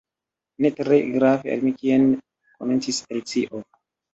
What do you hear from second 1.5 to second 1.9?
al mi